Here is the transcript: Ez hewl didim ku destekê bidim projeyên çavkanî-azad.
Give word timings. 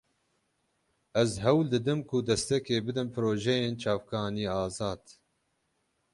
Ez 1.21 1.31
hewl 1.43 1.65
didim 1.73 1.99
ku 2.09 2.17
destekê 2.27 2.77
bidim 2.85 3.07
projeyên 3.15 3.75
çavkanî-azad. 3.81 5.03